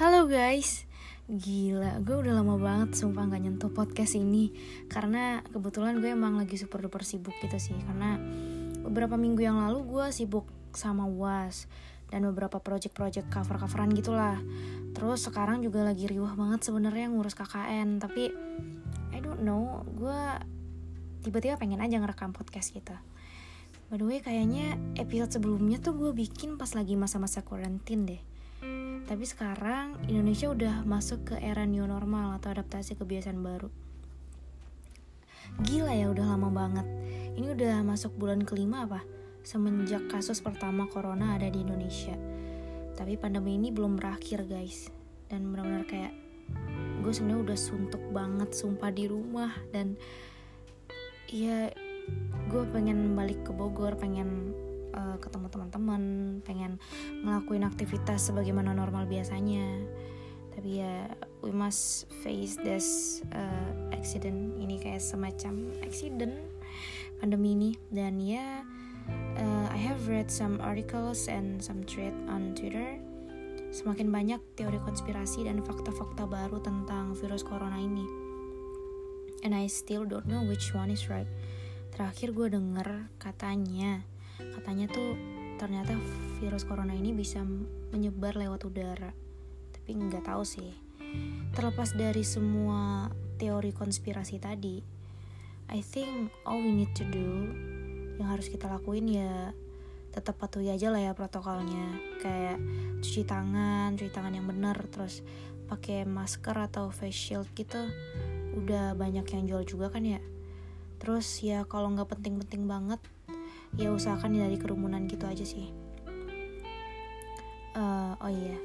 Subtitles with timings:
[0.00, 0.88] Halo guys,
[1.28, 4.48] gila gue udah lama banget sumpah gak nyentuh podcast ini.
[4.88, 7.76] Karena kebetulan gue emang lagi super duper sibuk gitu sih.
[7.84, 8.16] Karena
[8.80, 11.68] beberapa minggu yang lalu gue sibuk sama UAS
[12.08, 14.40] Dan beberapa project-project cover-coveran gitulah.
[14.96, 18.32] Terus sekarang juga lagi riuh banget sebenarnya ngurus KKN Tapi
[19.12, 20.20] I don't know, gue
[21.28, 22.96] tiba-tiba pengen aja ngerekam podcast gitu.
[23.92, 28.29] By the way kayaknya episode sebelumnya tuh gue bikin pas lagi masa-masa quarantine deh
[29.10, 33.66] tapi sekarang Indonesia udah masuk ke era new normal atau adaptasi kebiasaan baru.
[35.66, 36.86] Gila ya udah lama banget.
[37.34, 39.02] Ini udah masuk bulan kelima apa?
[39.42, 42.14] Semenjak kasus pertama corona ada di Indonesia.
[42.94, 44.94] Tapi pandemi ini belum berakhir guys.
[45.26, 46.14] Dan benar-benar kayak
[47.02, 49.98] gue sebenarnya udah suntuk banget sumpah di rumah dan
[51.26, 51.66] ya
[52.46, 54.54] gue pengen balik ke Bogor pengen
[54.94, 56.02] uh, ketemu teman-teman
[56.44, 56.80] pengen
[57.22, 59.84] ngelakuin aktivitas sebagaimana normal biasanya.
[60.50, 61.08] Tapi ya
[61.40, 66.36] we must face this uh, accident ini kayak semacam accident
[67.22, 67.70] pandemi ini.
[67.88, 68.66] Dan ya
[69.38, 72.98] uh, I have read some articles and some thread on Twitter.
[73.70, 78.02] Semakin banyak teori konspirasi dan fakta-fakta baru tentang virus corona ini.
[79.46, 81.30] And I still don't know which one is right.
[81.94, 84.04] Terakhir gue denger katanya
[84.56, 85.16] katanya tuh
[85.60, 85.96] ternyata
[86.40, 87.44] virus corona ini bisa
[87.92, 89.12] menyebar lewat udara.
[89.76, 90.72] Tapi nggak tahu sih.
[91.52, 95.00] Terlepas dari semua teori konspirasi tadi
[95.70, 97.46] I think all we need to do
[98.18, 99.54] yang harus kita lakuin ya
[100.10, 101.94] tetap patuhi aja lah ya protokolnya.
[102.18, 102.58] Kayak
[102.98, 105.22] cuci tangan cuci tangan yang benar terus
[105.70, 107.78] pakai masker atau face shield gitu
[108.58, 110.18] udah banyak yang jual juga kan ya.
[110.98, 112.98] Terus ya kalau nggak penting-penting banget
[113.78, 115.70] ya usahakan dari kerumunan gitu aja sih.
[117.76, 118.58] Uh, oh iya.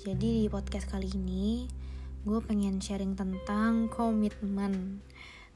[0.00, 1.68] Jadi di podcast kali ini
[2.24, 5.04] gue pengen sharing tentang komitmen.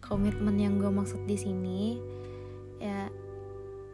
[0.04, 1.96] Komitmen yang gue maksud di sini
[2.76, 3.08] ya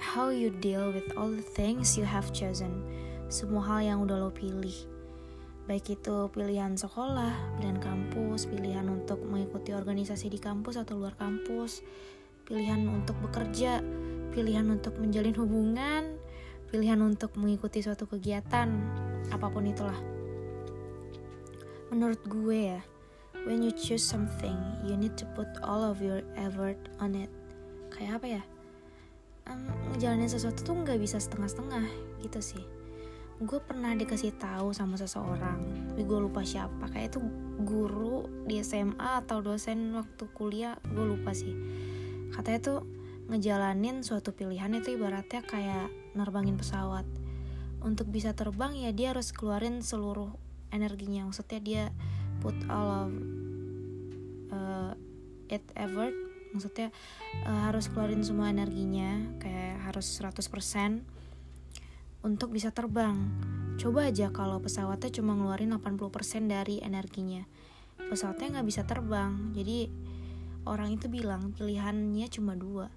[0.01, 2.83] how you deal with all the things you have chosen.
[3.31, 4.75] Semua hal yang udah lo pilih.
[5.71, 11.87] Baik itu pilihan sekolah, pilihan kampus, pilihan untuk mengikuti organisasi di kampus atau luar kampus,
[12.51, 13.79] pilihan untuk bekerja,
[14.35, 16.19] pilihan untuk menjalin hubungan,
[16.75, 18.67] pilihan untuk mengikuti suatu kegiatan,
[19.31, 19.95] apa pun itulah.
[21.95, 22.83] Menurut gue ya,
[23.47, 27.31] when you choose something, you need to put all of your effort on it.
[27.95, 28.43] Kayak apa ya?
[29.47, 31.87] Um, ngejalanin sesuatu tuh nggak bisa setengah-setengah
[32.27, 32.65] gitu sih.
[33.39, 36.91] Gue pernah dikasih tahu sama seseorang, tapi gue lupa siapa.
[36.91, 37.23] Kayak itu
[37.63, 41.55] guru di SMA atau dosen waktu kuliah, gue lupa sih.
[42.41, 42.81] Katanya tuh
[43.29, 47.05] ngejalanin suatu pilihan itu ibaratnya kayak nerbangin pesawat.
[47.85, 50.33] Untuk bisa terbang ya dia harus keluarin seluruh
[50.73, 51.29] energinya.
[51.29, 51.85] Maksudnya dia
[52.41, 53.13] put all of
[54.57, 54.93] uh,
[55.53, 56.17] it effort.
[56.57, 56.89] Maksudnya
[57.45, 60.41] uh, harus keluarin semua energinya kayak harus 100%
[62.25, 63.21] untuk bisa terbang.
[63.77, 67.45] Coba aja kalau pesawatnya cuma ngeluarin 80% dari energinya.
[68.01, 69.53] Pesawatnya nggak bisa terbang.
[69.53, 69.93] Jadi
[70.69, 72.93] orang itu bilang pilihannya cuma dua.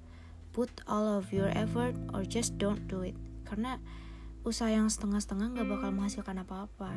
[0.54, 3.18] Put all of your effort or just don't do it.
[3.48, 3.82] Karena
[4.44, 6.92] usaha yang setengah-setengah gak bakal menghasilkan apa-apa.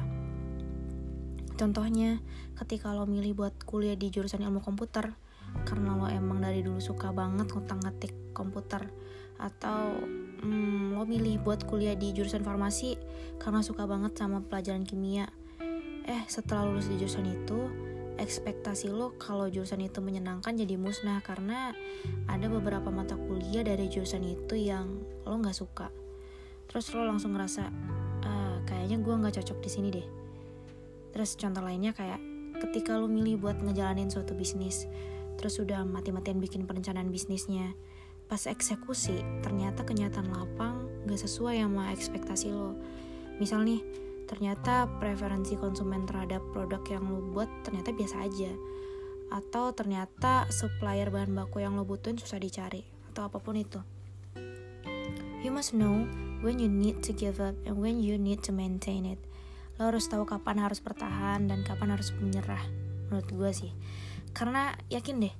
[1.57, 2.21] Contohnya
[2.59, 5.17] ketika lo milih buat kuliah di jurusan ilmu komputer
[5.65, 8.93] karena lo emang dari dulu suka banget ngutang ngetik komputer
[9.41, 9.97] atau
[10.45, 13.01] hmm, lo milih buat kuliah di jurusan farmasi
[13.41, 15.33] karena suka banget sama pelajaran kimia.
[16.05, 17.73] Eh setelah lulus di jurusan itu
[18.17, 21.73] ekspektasi lo kalau jurusan itu menyenangkan jadi musnah karena
[22.29, 25.89] ada beberapa mata kuliah dari jurusan itu yang lo nggak suka.
[26.67, 27.65] Terus lo langsung ngerasa
[28.25, 30.07] ah, kayaknya gue nggak cocok di sini deh.
[31.13, 32.21] Terus contoh lainnya kayak
[32.61, 34.89] ketika lo milih buat ngejalanin suatu bisnis
[35.37, 37.77] terus udah mati-matian bikin perencanaan bisnisnya
[38.27, 42.75] pas eksekusi ternyata kenyataan lapang gak sesuai sama ekspektasi lo.
[43.39, 48.53] Misal nih ternyata preferensi konsumen terhadap produk yang lo buat ternyata biasa aja.
[49.31, 53.81] Atau ternyata supplier bahan baku yang lo butuhin susah dicari atau apa pun itu.
[55.43, 56.07] You must know
[56.43, 59.23] when you need to give up and when you need to maintain it.
[59.79, 62.63] Lo harus tahu kapan harus bertahan dan kapan harus menyerah
[63.09, 63.73] menurut gue sih.
[64.35, 65.35] Karena yakin deh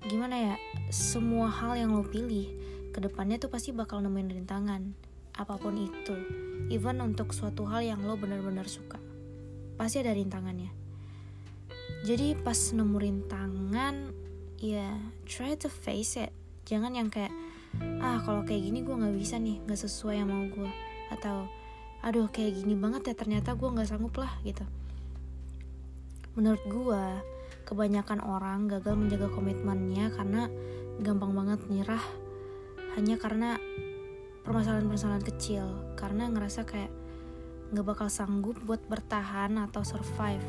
[0.00, 0.54] gimana ya
[0.88, 2.48] semua hal yang lo pilih
[2.88, 6.14] ke depannya tuh pasti bakal nemuin rintangan apa pun itu
[6.70, 8.96] even untuk suatu hal yang lo benar-benar suka.
[9.74, 10.70] Pasti ada rintangannya.
[12.06, 13.94] Jadi pas nemu rintangan
[14.62, 14.96] ya
[15.26, 16.30] try to face it.
[16.64, 17.34] Jangan yang kayak
[18.02, 20.70] ah kalau kayak gini gue nggak bisa nih nggak sesuai yang mau gue
[21.14, 21.46] atau
[22.00, 24.64] aduh kayak gini banget ya ternyata gue nggak sanggup lah gitu.
[26.38, 27.04] Menurut gue
[27.66, 30.46] kebanyakan orang gagal menjaga komitmennya karena
[31.02, 32.04] gampang banget nyerah.
[32.98, 33.58] Hanya karena
[34.44, 35.66] permasalahan-permasalahan kecil
[35.96, 36.92] karena ngerasa kayak
[37.70, 40.42] nggak bakal sanggup buat bertahan atau survive.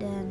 [0.00, 0.26] Dan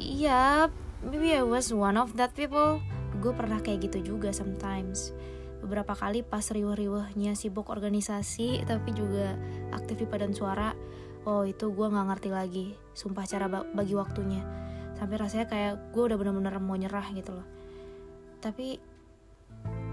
[0.00, 0.72] iya
[1.04, 2.80] maybe I was one of that people.
[3.20, 5.12] Gue pernah kayak gitu juga sometimes.
[5.60, 9.36] Beberapa kali pas riweh-riwehnya sibuk organisasi tapi juga
[9.72, 10.76] aktif di padan suara
[11.26, 14.40] oh itu gue nggak ngerti lagi sumpah cara bagi waktunya.
[14.96, 17.46] Sampai rasanya kayak gue udah bener-bener mau nyerah gitu loh.
[18.40, 18.95] Tapi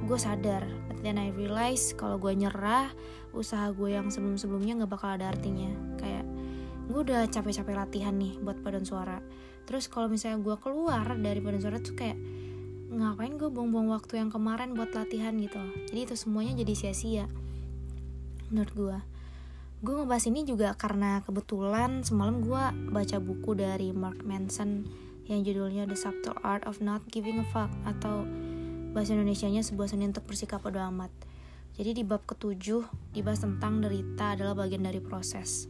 [0.04, 0.68] gue sadar
[1.04, 2.92] then I realize kalau gue nyerah
[3.36, 5.74] usaha gue yang sebelum-sebelumnya nggak bakal ada artinya.
[6.00, 6.24] Kayak
[6.88, 9.20] gue udah capek-capek latihan nih buat padan suara.
[9.68, 12.16] Terus kalau misalnya gue keluar dari padan suara tuh kayak
[12.94, 15.60] ngapain gue buang-buang waktu yang kemarin buat latihan gitu?
[15.92, 17.28] Jadi itu semuanya jadi sia-sia
[18.54, 18.98] menurut gue
[19.84, 22.64] gue ngebahas ini juga karena kebetulan semalam gue
[22.94, 24.88] baca buku dari Mark Manson
[25.28, 28.24] yang judulnya The Subtle Art of Not Giving a Fuck atau
[28.94, 31.10] bahasa Indonesia-nya sebuah seni untuk bersikap bodo amat.
[31.74, 32.86] Jadi di bab ketujuh
[33.18, 35.66] dibahas tentang derita adalah bagian dari proses.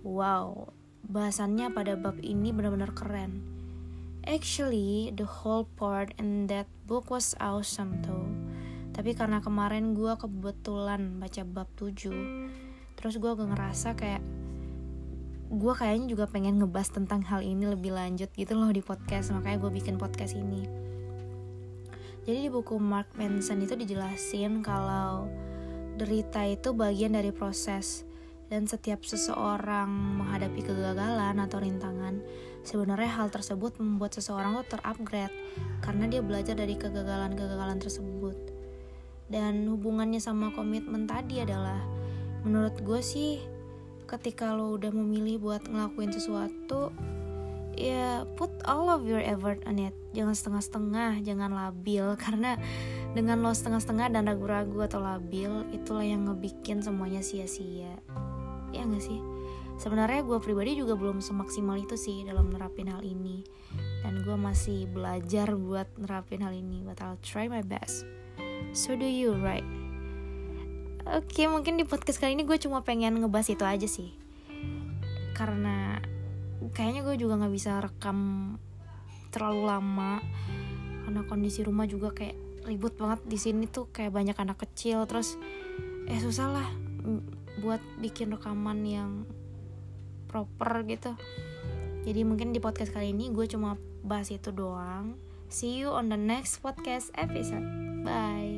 [0.00, 0.72] Wow,
[1.04, 3.44] bahasannya pada bab ini benar-benar keren.
[4.24, 8.24] Actually, the whole part in that book was awesome tuh.
[8.96, 12.10] Tapi karena kemarin gue kebetulan baca bab 7
[12.98, 14.18] Terus gue ngerasa kayak
[15.54, 19.62] Gue kayaknya juga pengen ngebahas tentang hal ini lebih lanjut gitu loh di podcast Makanya
[19.62, 20.87] gue bikin podcast ini
[22.24, 25.28] jadi di buku Mark Manson itu dijelasin kalau
[25.98, 28.08] derita itu bagian dari proses
[28.48, 29.90] dan setiap seseorang
[30.22, 32.24] menghadapi kegagalan atau rintangan,
[32.64, 35.36] sebenarnya hal tersebut membuat seseorang tuh terupgrade
[35.84, 38.36] karena dia belajar dari kegagalan-kegagalan tersebut.
[39.28, 41.84] Dan hubungannya sama komitmen tadi adalah
[42.40, 43.44] menurut gue sih
[44.08, 46.88] ketika lo udah memilih buat ngelakuin sesuatu
[47.78, 49.94] ya put all of your effort on it.
[50.10, 52.04] Jangan setengah-setengah jangan labil.
[52.24, 52.58] Karena
[53.14, 57.94] dengan lo setengah-setengah dan ragu-ragu atau labil itulah yang ngebikin semuanya sia-sia.
[58.74, 59.22] Ya gak sih?
[59.78, 63.46] Sebenarnya gue pribadi juga belum semaksimal itu sih dalam nerapin hal ini.
[64.02, 68.02] Dan gue masih belajar buat nerapin hal ini but I'll try my best.
[68.74, 69.64] So do you right?
[71.08, 74.12] Oke okay, mungkin di podcast kali ini gue cuma pengen ngebahas itu aja sih.
[75.32, 76.02] Karena
[76.74, 78.18] kayaknya gue juga nggak bisa rekam
[79.30, 80.22] terlalu lama.
[81.04, 83.20] Karena kondisi rumah juga kayak ribut banget.
[83.24, 85.06] Di sini tuh kayak banyak anak kecil.
[85.08, 85.38] Terus
[86.08, 86.68] eh susah lah
[87.60, 89.10] buat bikin rekaman yang
[90.28, 91.16] proper gitu.
[92.04, 95.18] Jadi mungkin di podcast kali ini gue cuma bahas itu doang.
[95.48, 97.64] See you on the next podcast episode.
[98.04, 98.57] Bye